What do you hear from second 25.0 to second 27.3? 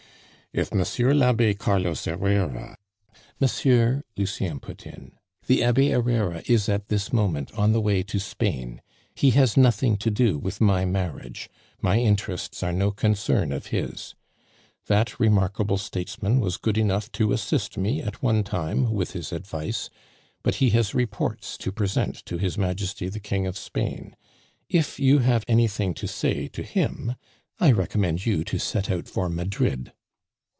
have anything to say to him,